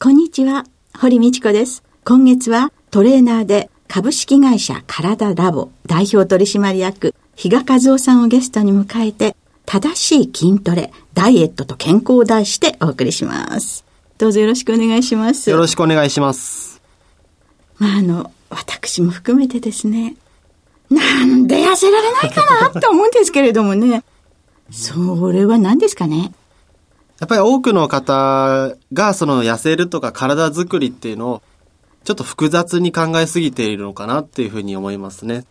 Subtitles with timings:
[0.00, 0.64] こんにちは、
[0.98, 1.84] 堀道子です。
[2.04, 13.84] 今月はトレーナーで株式会社体ラボ代表取締役、比嘉和夫さんをゲストに迎えて、正しい筋トレ、ダイエットと健康を題してお送りします。
[14.18, 15.50] どうぞよろしくお願いします。
[15.50, 16.80] よろしくお願いします。
[17.78, 20.16] まあ、あの、私も含めてですね、
[20.90, 24.04] なんで痩せられないかなって思うんですけれどもね。
[24.70, 26.32] それは何ですかね？
[27.18, 31.42] やっぱり多くの方がその痩せるとか体づくりっていうのを
[32.04, 35.44] ちょっと複雑に考えすぎているのかなっていうふうに思いますね。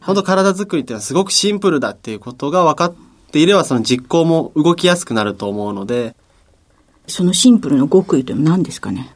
[0.00, 2.94] 本当体作りっていうのはすごくシンプルだっていうことが分かっ
[3.32, 6.14] ていればその実行も動きやすくなると思うので。
[7.08, 9.14] そのシンプルの極意というのは何ですかね？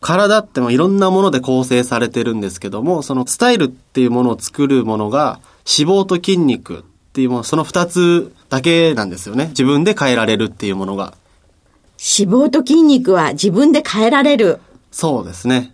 [0.00, 6.82] 体ってもいろんなもので構成されてるんですけども、そのスタイルっていうものを作るものが脂肪と筋肉っ
[7.12, 9.46] ていうもの、その二つだけなんですよね。
[9.48, 11.14] 自分で変えられるっていうものが。
[11.96, 14.60] 脂肪と筋肉は自分で変えられる。
[14.90, 15.72] そうですね。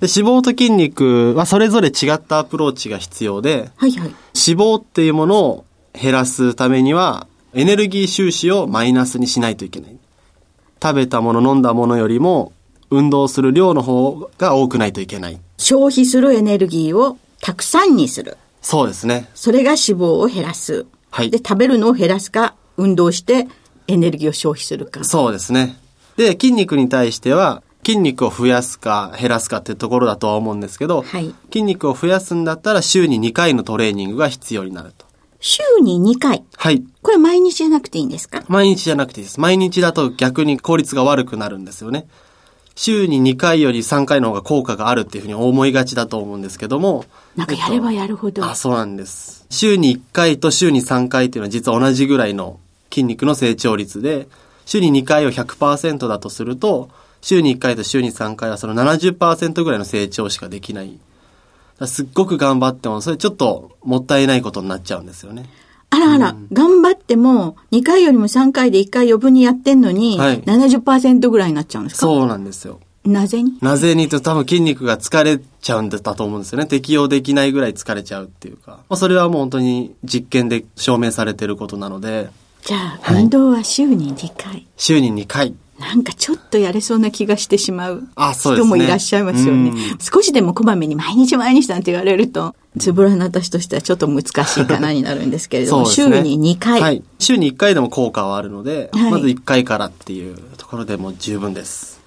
[0.00, 5.64] で脂肪と筋肉はそれぞれ違ったアプローチが必要で、はいはい、脂肪っていうものを
[6.00, 9.96] 減らすためには、エネルギー収支をマイナスにしないといけない。
[10.82, 12.52] 食べたもの、飲んだものよりも、
[12.90, 15.40] 運動する量の方が多くないといけない。
[15.56, 18.36] 消費するエネルギーをたくさんにする。
[18.60, 19.28] そうですね。
[19.34, 20.86] それが脂肪を減らす。
[21.10, 21.30] はい。
[21.30, 23.46] で、食べるのを減らすか、運動して
[23.86, 25.04] エネルギーを消費するか。
[25.04, 25.78] そうですね。
[26.16, 35.04] で、筋肉に対しては、筋肉を増やすか減らすかっていうところだとは思うんですけど、はい、筋肉を増やすんだったら週に2回のトレーニングが必要になると。
[35.46, 36.82] 週に2回はい。
[37.02, 38.42] これ毎日じゃなくていいんですか？
[38.48, 39.38] 毎日じゃなくていいです。
[39.40, 42.06] 毎日だと逆に効率が悪くなるんですよね。
[42.76, 47.04] 週に2回より3回の方が効果があるっていうふうに思いがちだと思うんですけども。
[47.36, 48.40] なんかやればやるほど。
[48.42, 49.44] えっと、あ、そうなんです。
[49.50, 52.58] 週に1回と週に3回っていうのは実は同じぐらいの
[52.90, 54.28] 筋肉の成長率で、
[54.64, 56.88] 週に2回を100%だとすると、
[57.20, 60.98] 週に1回と週に3回はその70%ぐらいの成長しかできない。
[61.86, 65.48] すっごく頑張っても、それちょっともったいないことになっちゃうんですよね。
[65.90, 72.06] あらあら、うん、頑張っても、2回よりも3回で1回余分にやってんのに、はい、70%ぐらいになっちゃうんですか？
[72.06, 72.80] そうなんですよ。
[73.04, 73.58] なぜに？
[73.60, 74.08] なぜに？
[74.08, 76.66] と多分筋肉が疲れちゃうんだと思うんですよね。
[76.66, 78.72] 適応できないぐらい疲れちゃうっていうか。
[78.88, 82.30] まあ、それはもう本当に実験で証明されてることなので。
[82.64, 84.66] じゃあ、運動は週に2回。
[84.76, 85.54] 週に2回。
[85.78, 89.70] なんかちょっとやれそうな気がしてしまう人もいらっしゃいますよね。
[89.70, 97.02] ね少しでもこまめに毎日毎日なんて言われると、つぶらな私としてはちょっと難しいかなになるんですけれども、ね、週に2回、はい。
[97.18, 102.00] 週に1回でも効果はあるので、はい、まず1回からっていうところでも十分です。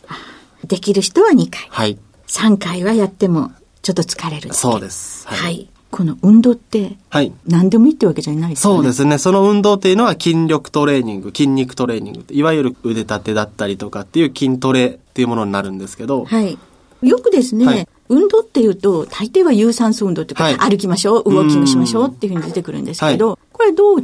[0.65, 1.67] できる人は2回。
[1.69, 1.97] はい。
[2.27, 3.51] 3回はやっても
[3.81, 4.53] ちょっと疲れる。
[4.53, 5.27] そうです。
[5.27, 7.33] はい、はいこの運動って、はい。
[7.47, 9.17] 何でもいいってわけじゃないですか、ね、そうですね。
[9.17, 16.25] その運動っていうのは筋力トレーニング、筋肉トレーニング、いわゆる腕立てだったりとかっていう筋トレっていうものになるんですけど。
[16.25, 16.55] はい。
[17.01, 24.03] よくですね、はい、運動っていうと、大抵は有酸素運動っていうか、はい、歩きましょう、ウォーキングしましょうっていうふうに出てくるんですけど、はい、これどう違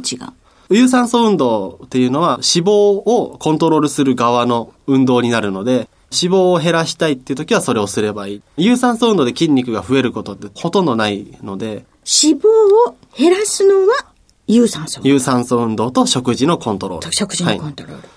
[0.70, 8.42] 有酸素運動っていうのは脂肪をコントロールする側の運動になるので、脂肪を減らしたいっていう時はそれをすればいい。
[8.56, 11.84] 有酸素運動で筋肉が増えることってほとんどないので。
[12.04, 12.48] 脂肪
[12.90, 14.12] を減らすのは
[14.46, 17.12] 有酸素有酸素運動と食事のコントロール。
[17.12, 17.98] 食事のコントロール。
[17.98, 18.08] はい、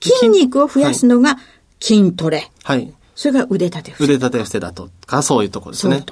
[0.00, 1.36] 筋肉を増やすのが
[1.80, 2.50] 筋トレ。
[2.64, 2.92] はい。
[3.14, 4.12] それが腕立て伏せ。
[4.12, 6.04] 腕立て伏せだとか、そういうところですね。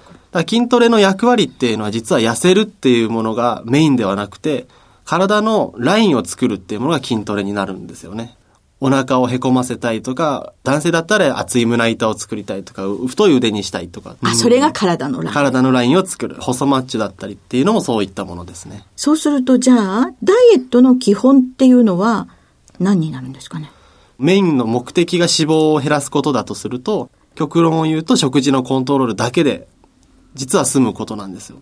[0.48, 4.66] 筋トレの役割っていうのは実は痩せるっていうものがメインではなくて、
[5.04, 8.35] 体のラインを作るっていうものが筋トレになるんですよね。
[8.78, 14.16] お腹をへこませたいとか、男性だったら厚い胸板を作りたいとか、太い腕にしたいとか。
[14.20, 15.32] あ、それが体のライン。
[15.32, 16.36] 体のラインを作る。
[16.40, 18.84] 細マッチョだったりっていうのもそういったものですね。
[18.94, 22.28] そうすると、じゃあ、ダイエットの基本っていうのは
[22.78, 23.70] 何になるんですかね？
[24.18, 29.68] メインの目的が脂肪を減らすことだとすると、極論を言うと食事のコントロールだけで、
[30.34, 31.56] 実は済むことなんですよ。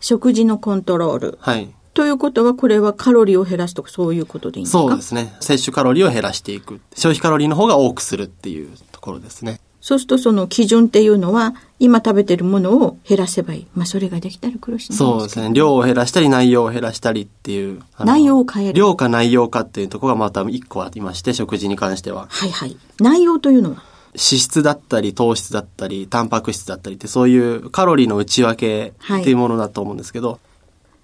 [0.00, 1.38] 食事のコントロール。
[1.42, 1.68] はい。
[1.92, 4.78] ということは、これはカロリーを減らすとかそういうことでいいんですか？
[4.78, 5.34] そうですね。
[5.40, 6.80] 摂取カロリーを減らしていく。
[6.94, 9.60] 消費カロリーの方が多くするっていうところですね。
[9.80, 13.66] そうするとその基準っていうのは、今食べてるものを減らせばいい。
[13.74, 15.52] まあそれができたら苦しいんそうですね。
[15.52, 17.82] 量を減らしたり内容を減らしたりっていう。
[17.98, 18.74] 内容を変える。
[18.74, 22.26] 量か内容かっていうところがまた一個ありまして、食事に関しては。
[22.28, 22.76] はいはい。
[23.00, 23.82] 内容というのは？
[24.12, 30.38] 脂質だったり糖質だったりタンパク質だったりってそういうカロリーの内訳っていうものだと思うんですけど、は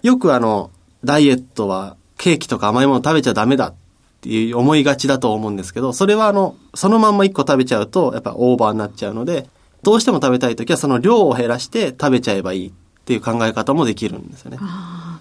[0.03, 0.71] い、よくあの
[1.03, 3.75] ダイエットはケーキとか甘いもの食べちゃダメだっ
[4.21, 9.47] ていう思いがちだと思うんですけどそれはあのそのまんま1個食べちゃうとやっぱオーバーになっちゃうので
[9.83, 12.71] どうしても食べたい時はその量を減らして食べちゃえばいいっ
[13.07, 14.57] ていう考え方もできるんですよね。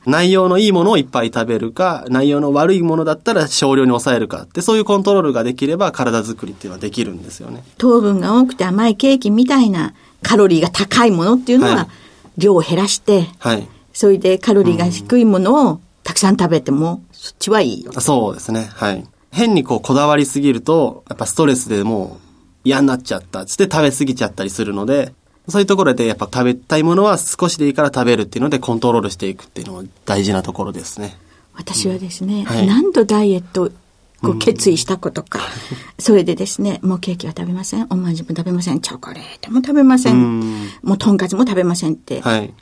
[0.06, 7.62] 内容のいいものをいっぱい食べるか、内容の悪いものだったら少量に抑えるかって、そういうコントロールができれば体作りっていうのはできるんですよね。
[7.78, 11.88] 糖分が多くて甘いケーキみたいなカロリーが高いものっていうのは、はい、
[12.38, 13.68] 量を減らして、はい。
[13.96, 17.98] それでカロリーが低いものをたくさん食べても、そっちはいいよ。
[17.98, 18.68] そうですね。
[18.74, 19.02] はい。
[19.32, 25.14] 変にこうこだわりすぎると、やっぱストレスでもう嫌になっちゃったつって食べ過ぎちゃったりするので、
[25.48, 31.16] そういうところでやっぱ食べたいものは少しでいいから食べるっていうのでコントロールしていくっていうのも大事なところですね。
[31.54, 33.72] 私はですね、んはい何度ダイエット
[34.22, 35.40] を決意したことか、
[35.98, 42.52] それでですね、もうケーキは食べません、おまんじも食べません、チョコレートも食べません、うんもうとんかつも食べませんって、はい。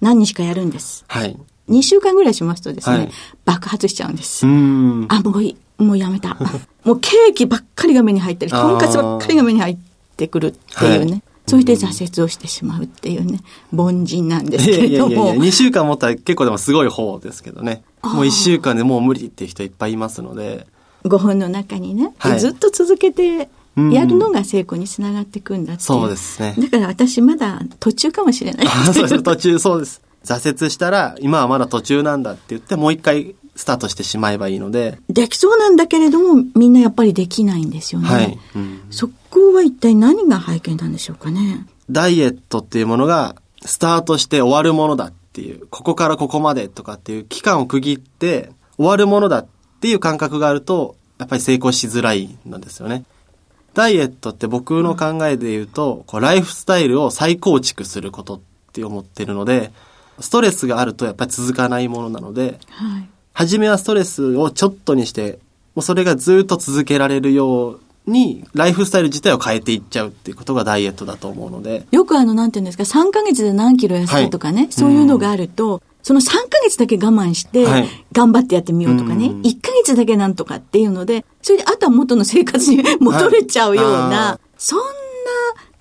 [0.00, 1.04] 何日かやるんです。
[1.08, 1.36] はい。
[1.68, 3.10] 2週間ぐらいしますとですね、はい
[3.44, 4.46] 爆発しちゃうんです。
[4.46, 5.06] うーん。
[5.08, 6.36] あ、もういい、もうやめた。
[6.84, 9.76] もうケーキばっかりが目に入ったり、とんかつばっかりが目に入っ
[10.16, 11.10] てくるっていうね。
[11.12, 13.40] はいそれで挫折をしてしまうっていうね、
[13.72, 15.44] 凡人なんですけれどもいやいやいや、。
[15.44, 17.84] 2週間持ったら結構でもすごい方ですけどね。
[18.02, 20.66] もう1週間でもう無理っていう人いっぱいいますので。
[21.04, 23.48] 5分の中にね、はいずっと続けて
[23.92, 25.82] やるのが成功につながっていくんだって。
[25.82, 28.66] そうですねだから私まだ途中かもしれない。
[28.66, 29.22] あ そうです。
[29.22, 30.02] 途中そうです。
[30.24, 34.98] 挫折したら、今はまだ途中なんだって言って、もう一回スタートしてしまえばいいので。
[35.08, 38.08] できそうなんだけれども、みんなやっぱりできないんですよね。
[38.08, 38.38] はい。
[38.54, 41.66] うんそこは一体何が背景なんでしょうかね。
[41.90, 49.46] ダイエットっていうものが、スタートして終わるものだっていう、ここからここまでとかっていう期間を区切って、終わるものだっ
[49.80, 53.04] ていう感覚があると、やっぱり成功しづらいんですよね。
[53.76, 58.40] ダイエットって僕の考えで言うと、こうライフスタイルを再構築することっ
[58.72, 59.70] て思ってるので、
[60.18, 63.08] ストレスがあるとやっぱり続かないものなので、はい。
[63.34, 65.40] 初めはストレスをちょっとにして、
[65.74, 84.84] もうそれがずっと続けられるように、ライフスタイル自体を変えていっちゃうっていうことがダイエットだと思うので、よくあの、なんていうんですか、3ヶ月で何キロ痩せたとかね、はいそういうのがあると、その3ヶ月だけ我慢してはい、頑張ってやってみようとかね、うん1ヶ月だけなんとかっていうので、それであとは元の生活に戻れちゃうようはいそんな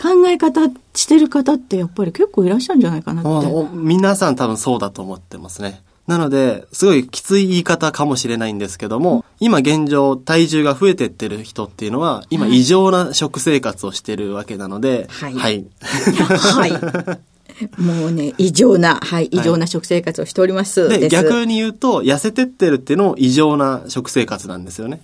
[0.01, 0.61] 考え方
[0.95, 3.47] してる方ってやっぱり結構いらっしゃるんじゃないかなって。
[3.51, 5.83] お皆さん多分そうだと思ってますね。
[6.07, 15.65] なので、すごいきつい言い方かもしれないんですけども、今現状体重が増えてってる人っていうのは、今異常な食生活をしてるわけなので、はいはい。
[15.81, 17.19] はい。
[17.77, 20.89] もうね、異常な、はい、異常な食生活をしております。
[20.89, 25.01] で、です逆に言うと、痩せてってるっていうのも異常な食生活なんですよね。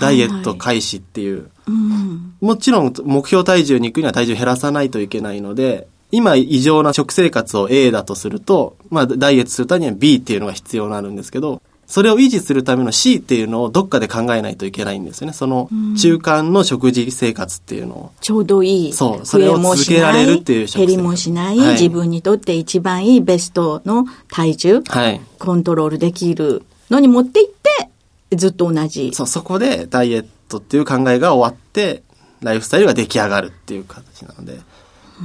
[0.00, 1.48] ダイエット開始っていう。
[1.66, 2.34] うん。
[2.40, 11.61] もちろん目標体重に行くには体重減らさないといけないので、今異常な食生活を A だとすると、まあダイエットするためには B っていうのが必要になるんですけど、
[11.92, 15.34] それを維持するための C っていうのをどっかで考えないといけないんですよね。
[15.34, 15.68] その
[16.00, 18.12] 中間の食事生活っていうのを。
[18.22, 18.92] ちょうどいい。
[18.94, 25.20] そうそれを続けられるっていう減りもしない、はい自分にとって一番いいベストの体重、はい。
[25.38, 29.10] コントロールできるのに持っていって、ずっと同じ。
[29.12, 32.02] そう、そこでダイエットっていう考えが終わって、
[32.40, 34.60] ライフスタイルが出来上がるっていう形なので、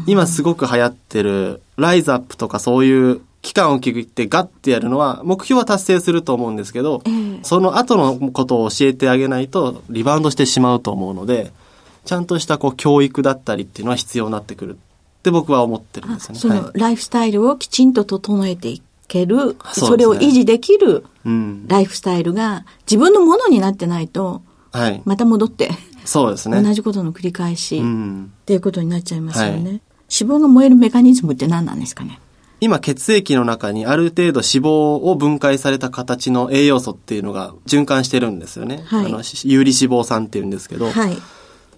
[0.06, 11.52] 今すごく流行ってる、ライズアップとかそういう期間を区切ってガッてやるのは、目標は達成すると思うんですけど、ええその後のことを教えてあげないと、リバウンドしてしまうと思うので、
[12.06, 16.40] ちゃんとしたこう教育だったりっていうのは必要になってくるって僕は思ってるんですよね。
[16.40, 21.68] その、はいライフスタイルをきちんと整えていける、そうですねそれを維持できるうん。
[21.68, 24.42] ライフスタイルが自分のものになってないと、
[24.72, 25.02] はい。
[25.06, 25.70] また戻って、
[26.06, 26.62] そうですね。
[26.62, 28.32] 同じことの繰り返し、うっん。
[28.46, 29.70] ていうことになっちゃいますよね。
[29.70, 32.22] はい脂肪が燃えるメカニズムって何なんですかね？
[32.60, 38.84] 今血液の中にある程度脂肪を分解された形の栄養素っていうのが循環してるんですよね。
[38.86, 41.18] はいあの、有利脂肪酸っていうんですけど、はい。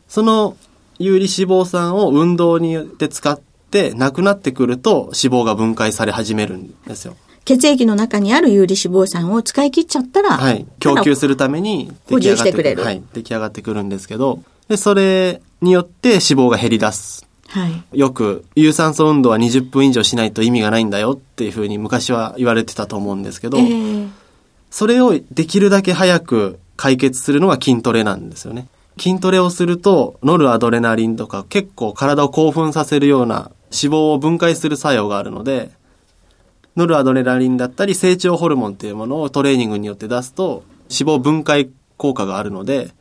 [0.07, 0.55] その
[0.97, 3.39] 有利脂肪酸を運動によって使っ
[3.71, 7.15] てなくなってくると脂肪が分解され始めるんですよ。
[7.45, 10.65] 血液の中にある有利脂肪酸を使い切っちゃったら、はい。
[10.79, 13.03] 供給するために補充出来上がってしてくれるはい。
[13.13, 17.28] 出来上がってくるんですけど、で、それによって脂肪が減り出す。
[17.49, 17.99] はい。
[17.99, 24.09] よく、有酸素運動は20分以上しないと意味がないんだよっていうふうに昔は言われてたと思うんですけど、えー
[24.71, 28.67] それをできるだけ早く解決するのが筋トレなんですよね。
[28.99, 35.71] 筋トレをすると、ノルアドレナリンとか結構体を興奮させるような脂肪を分解する作用があるので、
[36.75, 42.91] ノルアドレナリンだったり成長ホルモンっていうものをトレーニングによって出すと脂肪分解効果があるので、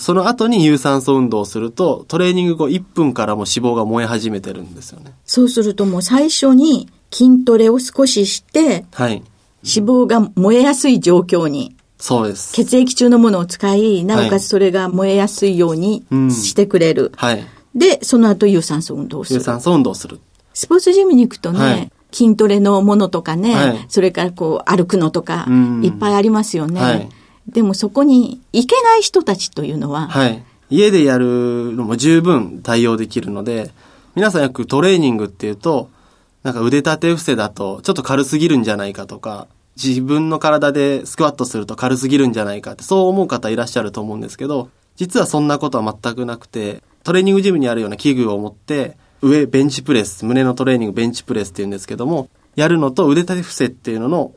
[0.00, 5.12] その後に有酸素運動をするとトレーニング後1分からも脂肪が燃え始めてるんですよね。
[5.26, 9.22] そうするともう最初に筋トレを少しして、はい。
[9.62, 12.54] 脂肪が燃えやすい状況に、そうです。
[12.54, 17.12] 血液中のものを使い、なおかつそれが燃えやすいようにうんしてくれる。
[17.16, 17.44] はい。
[17.74, 19.40] で、その後有酸素運動をする。
[19.40, 20.18] 有酸素運動をする。
[20.54, 26.80] スポーツジムに行くとね、はい筋トレのものとかね、はいそれからこう歩くのとかうん、いっぱいありますよね。
[26.80, 27.08] はい
[27.52, 30.42] でもそこに行けない人たちというのは、はい。
[30.70, 33.72] 家でやるのも十分対応できるので、
[34.14, 35.88] 皆さんよくトレーニングっていうと、
[36.42, 39.48] なんか腕立て伏せだとちょっと軽すぎるんじゃないかとか、
[39.82, 54.32] 自分の体でスクワットすると軽すぎるんじゃないかって、そう思う方いらっしゃると思うんですけど、実はそんなことは全くなくて、トレーニングジムにあるような器具を持って、上ベンチプレス、胸のトレーニングベンチプレスって言うんですけども、やるのと腕立て伏せっていうのの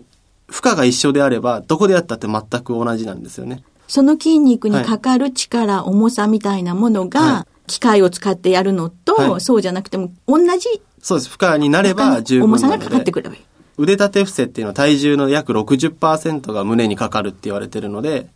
[0.47, 3.63] 負荷が一緒であれば、どこでやったって全く同じなんですよね。
[3.87, 11.29] その筋肉にかかる力、重さみたいなものが、は機械を使ってやるのと、はいそうじゃなくても同じそうです。
[11.29, 13.21] 負荷になれば十分重さがかかってく。
[13.21, 13.41] ればいい。
[13.77, 18.27] 腕立て伏せっていうのは体重の約60%が胸にかかるって言われてるので、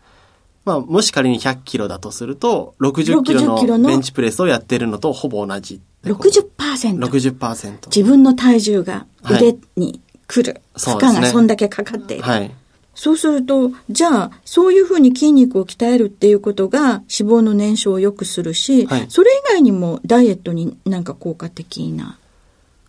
[0.66, 5.82] まあ、もし仮に100キロだとすると、60キロ60キロののベンチプレスをやってるのとほぼ同じ。
[6.04, 7.00] 60%。
[7.00, 7.88] 60%。
[7.88, 10.62] 自分の体重が腕に来る。
[10.74, 12.24] 負そうですね荷がそんだけかかっている。
[12.24, 12.52] はい。
[12.98, 22.18] そうすると、じゃあ、そういうふうに筋肉を鍛えるっていうことが脂肪の燃焼を良くするし、はいそれ以外にもダイエットになんか効果的な。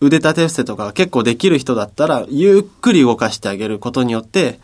[0.01, 4.59] 腕立て伏せとか結構できる人だったら、ゆっくり動かしてあげることによって、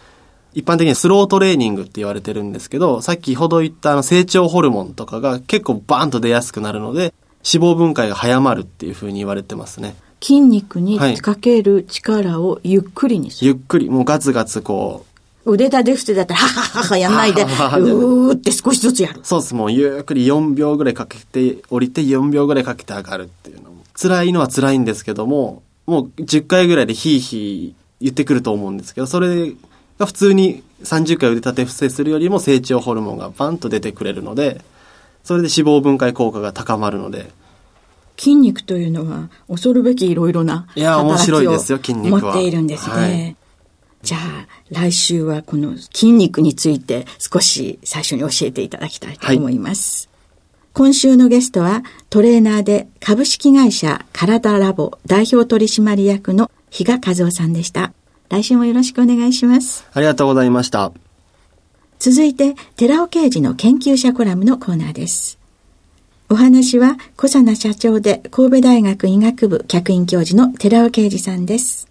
[0.56, 7.14] 一般的にスロートレーニングって言われてるんですけど、さっきほど言ったあの成長ホルモンとかが結構バーンと出やすくなるので、
[7.46, 9.96] 脂肪分解が早まるっていうふうに言われてますね。
[10.26, 13.50] 筋肉にはいかける力をゆっくりにする。
[13.50, 15.06] ゆっくり、もうガツガツこ
[15.46, 19.20] う、腕立て伏せだったら、ははははやんないで、 うはははーって少しずつやる。
[19.22, 19.54] そうです。
[19.54, 23.84] もうゆっくり4秒ぐらいかけて、降りて4秒ぐらいかけて上がるっていうのも。
[23.94, 29.54] 辛いのは辛いんですけども、もう10回ぐらいでヒーヒー言ってくると思うんですけど、それ
[30.00, 34.62] が普通に30回腕立て伏せするよりも成長ホルモンがバンと出てくれるので、
[35.24, 37.30] それで脂肪分解効果が高まるので、
[38.18, 42.96] 筋肉というのは恐るべきいろいろないや面働きを持っているんですね。
[42.96, 43.36] はい
[44.06, 50.10] じゃあ、来週はこの筋肉について少し最初に教えていただきたいと思います。
[50.74, 51.82] 今週のゲストは
[52.12, 57.94] トレーナーで株式会社体ラボ代表取締役の比嘉和夫さんでした。
[58.30, 59.88] 来週もよろしくお願いします。
[59.92, 60.92] ありがとうございました。
[61.98, 65.40] 続いて、寺尾啓二の研究者コラムのコーナーです。
[66.28, 71.88] お話は、小佐奈社長で神戸大学医学部客員教授の寺尾啓二さんです。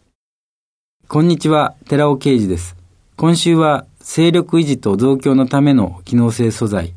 [1.07, 2.75] こんにちは、寺尾啓二です。
[3.17, 6.95] 今週は、勢力維持と増強のための機能性素材、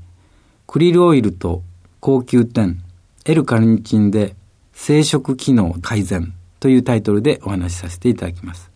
[0.66, 1.62] クリルオイルと
[2.00, 2.82] 高級点、
[3.26, 4.34] L カルニチンで
[4.74, 8.72] 生殖機能改善というタイトルでお話しさせていただきます。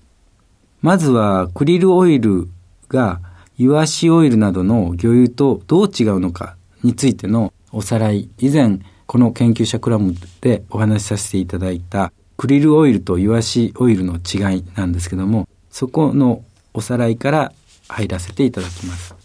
[0.83, 2.47] まずは、クリルオイル
[2.89, 3.21] が
[3.57, 8.29] イワシオイルなどの魚油とどう違うのかについてのおさらい。
[8.39, 17.53] 以前、この研究者クラムでお話しさせていただいたクリルオイルとイワシオイルの違いなんですけども、そこのおさらいから
[17.87, 19.15] 入らせていただきます。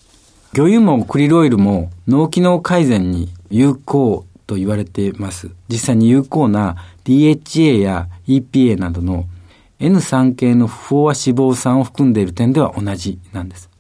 [0.53, 5.50] 魚油もクリルオイルも脳機能改善に有効と言われています。
[5.69, 9.26] 実際に有効な DHA や EPA などの
[9.81, 13.71] N3 系の不飽和脂肪酸を含んでいる点では同じなんです。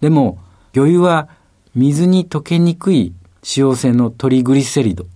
[0.00, 0.38] でも、
[0.72, 1.28] 魚油は
[1.74, 3.14] 水に溶けにくい
[3.46, 5.06] 使用性のトリグリセリド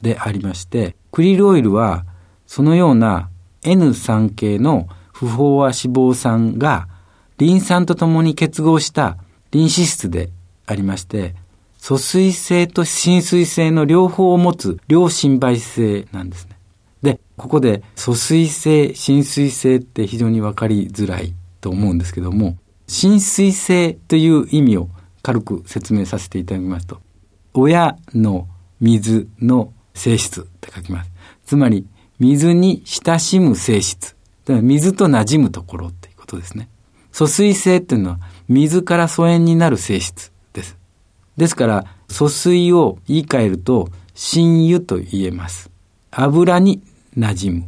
[0.00, 2.06] でありまして、クリルオイルは
[2.46, 3.28] そのような
[3.60, 6.88] N3 系の不飽和脂肪酸が
[7.36, 9.18] リン酸とともに結合した
[9.50, 10.30] リン脂質で
[10.64, 11.34] ありまして、
[11.76, 16.56] 疎水性と浸水性の両方を持つ両心媒性なんですね。
[17.02, 24.88] で、ここで疎水性、浸水性って非常にわかりづらいと思うんですけども、浸水性という意味を
[25.22, 27.03] 軽く説明させていただきますと、
[27.54, 28.48] 親の
[28.80, 31.10] 水の性質って書きます。
[31.46, 31.86] つまり、
[32.18, 34.16] 水に親しむ性質。
[34.44, 36.68] だから水と馴染むところっていうことですね。
[37.12, 38.18] 疎水性っていうのは、
[38.48, 40.76] 水から疎遠になる性質です。
[41.36, 45.70] ですから、疎水を言い換えると、親油と言えます。
[46.10, 46.82] 油に
[47.16, 47.64] 馴染む。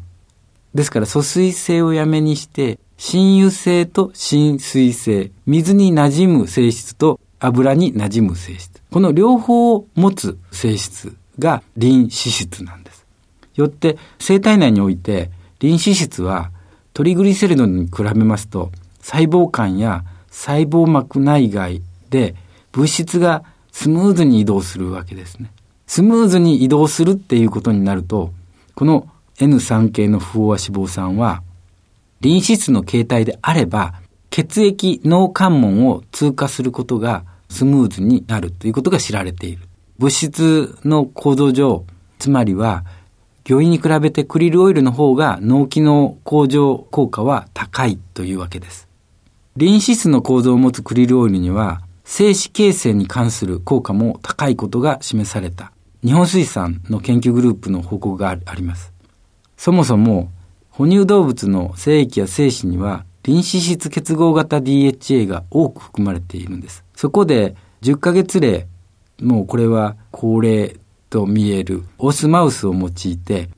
[0.75, 8.83] ですから、疎水性をやめにして、親油性と浸水性、水に馴染む性質と油に馴染む性質。
[8.90, 13.07] この両方を持つ性質がリン脂質なんです。
[13.55, 16.50] よって、生体内において、リン脂質は
[16.93, 22.35] トリグリセリドに比べますと、細胞間や細胞膜内外で
[22.73, 25.50] 物質がスムーズに移動するわけですね。
[25.87, 28.33] スムーズに移動するっていうことになると、
[28.75, 31.43] この N3 系の不飽和脂肪酸は、
[32.21, 33.95] リン脂質の形態であれば、
[34.37, 39.62] 血液脳関門を通過することがスムーズになるということが知られている。
[39.97, 41.87] 物質の構造上、
[42.19, 42.85] つまりは、
[43.45, 48.88] 魚因に比べてクリルオイルの方が脳機能向上効果は高いというわけです。
[49.57, 55.73] リン脂質の構造を持つクリルオイルには、精子形成に関する効果も高いことが示された。
[56.05, 58.93] 日本水産の研究グループの報告があります。
[59.57, 60.31] そもそも、
[60.69, 66.85] 哺乳動物の精液や精子には、リン脂質結合型 DHA が多く含まれているんです。
[66.95, 68.68] そこで、10ヶ月例、
[69.21, 70.76] もうこれは高齢
[71.11, 73.50] と見えるオスマウスを用いて、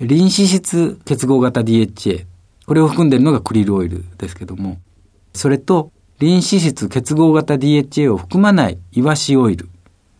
[0.00, 2.26] リン脂質結合型 DHA、
[2.66, 4.78] これを含んでいるのがクリルオイルですけども、
[5.34, 9.68] それとリン脂質結合型 DHA を含まないイワシオイル、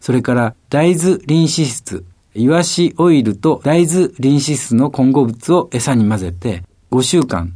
[0.00, 2.04] それから大豆リン脂質、
[2.36, 7.52] イワシオイルと大豆リン脂質の混合物を餌に混ぜて5週間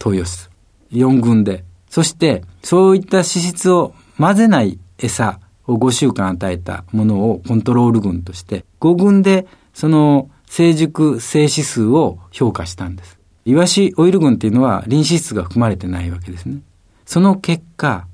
[0.00, 0.49] 投与する。
[0.92, 1.64] 4群で。
[1.88, 13.18] そして、そういった脂質を混ぜない餌を5週間与えたものをコントロール群として、5群でその成熟性指数を評価したんです。
[13.44, 16.58] イワシオイル群っていうのはリン脂質が含まれてないわけですね。
[17.06, 18.06] その結果、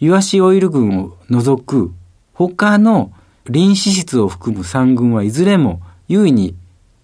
[0.00, 1.92] イワシオイル群を除く
[2.32, 3.12] 他の
[3.48, 6.54] リン脂質を含む3群はいずれも優位に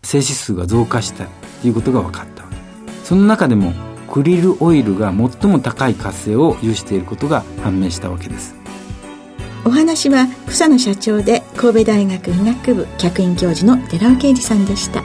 [0.02, 1.26] 性指数が増加した
[1.60, 2.56] ということが分かったわけ
[3.04, 3.72] その中でも
[4.10, 8.56] クリルオイルが最も高い活性を有していることが判明したわけです。
[9.64, 15.02] お話は草野社長で神戸大学医学部客員教授の寺尾啓二さんでした。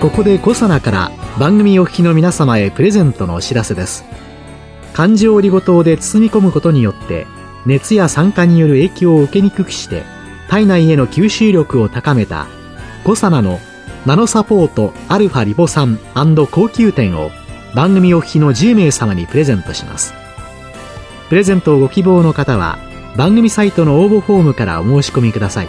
[0.00, 4.04] ここでコサナから番組お聞きの皆様へプレゼントのお知らせです。
[4.92, 7.28] 環状オリゴ糖で包み込むことによって
[7.64, 10.02] 熱や酸化による影響を受けにくくして
[10.48, 12.48] 体内への吸収力を高めた
[13.04, 13.60] コサナの
[14.04, 16.00] ナノサポートアルファリポ酸
[16.50, 17.30] 高級店を
[17.72, 20.14] 番組お聞きの10名様にプレゼントします。
[21.28, 22.80] プレゼントをご希望の方は
[23.16, 25.68] 番組サイトの応募フォームからお申し込みください。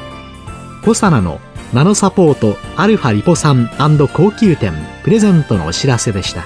[0.84, 1.40] コサナの
[1.72, 3.70] ナノサポートアルファリポ酸
[4.12, 4.74] 高級店。
[5.04, 6.42] プレゼントのお知らせでした。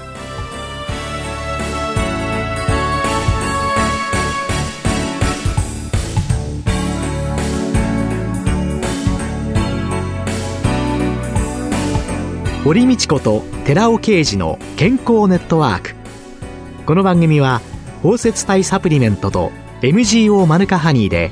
[12.65, 15.95] 堀道子と寺尾啓二の健康ネットワーク。
[16.85, 17.61] この番組は
[18.01, 21.31] 包摂体サプリメントと MGO マヌカハニーで